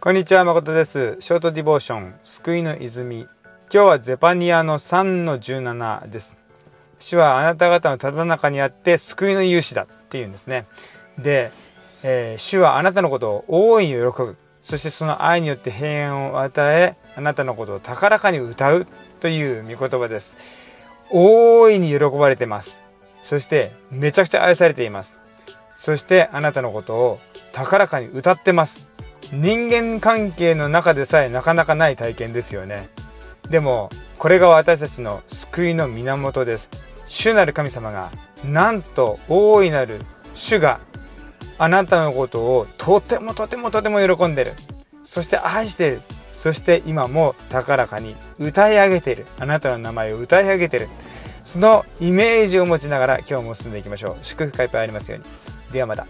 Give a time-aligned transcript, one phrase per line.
[0.00, 1.16] こんにちは誠です。
[1.18, 3.22] ショートディボーション救いの泉。
[3.22, 3.28] 今
[3.68, 6.36] 日はゼパニアの3の17です。
[7.00, 10.66] 主はあなた方のただ中にあって救いの勇士だっていうんですね。
[11.18, 11.50] で、
[12.04, 14.36] えー、主はあなたのことを大いに喜ぶ。
[14.62, 18.86] そしてその愛によって平安を与えあなたのことを高らかに歌う
[19.18, 20.36] という御言葉です。
[21.10, 22.80] 大いに喜ばれてます。
[23.24, 25.16] そしてめちゃくちゃ愛されています。
[25.74, 27.18] そしてあなたのことを
[27.52, 28.86] 高らかに歌ってます。
[29.32, 32.88] 人間関係の中でさえなかなかない体験ですよね。
[33.50, 36.68] でもこれが私たちの救いの源です。
[37.06, 38.10] 主なる神様が
[38.44, 40.00] なんと大いなる
[40.34, 40.80] 主が
[41.58, 44.52] あなたのことをとてもとてもとても喜んでる。
[45.04, 46.02] そして愛してる。
[46.32, 49.26] そして今も高らかに歌い上げている。
[49.38, 50.88] あなたの名前を歌い上げている。
[51.44, 54.16] そのイメージを持ちながら今日も進んでいきましょう。
[54.22, 55.24] 祝福がいっぱいありますように。
[55.72, 56.06] ではまた。